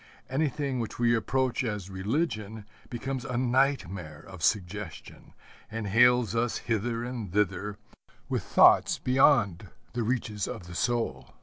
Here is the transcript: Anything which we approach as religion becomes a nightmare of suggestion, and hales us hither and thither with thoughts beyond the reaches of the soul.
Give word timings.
Anything 0.31 0.79
which 0.79 0.97
we 0.97 1.13
approach 1.13 1.63
as 1.63 1.91
religion 1.91 2.65
becomes 2.89 3.23
a 3.23 3.37
nightmare 3.37 4.25
of 4.27 4.41
suggestion, 4.41 5.33
and 5.69 5.85
hales 5.85 6.35
us 6.35 6.57
hither 6.57 7.03
and 7.03 7.31
thither 7.31 7.77
with 8.27 8.41
thoughts 8.41 8.97
beyond 8.97 9.69
the 9.93 10.01
reaches 10.01 10.47
of 10.47 10.65
the 10.65 10.73
soul. 10.73 11.35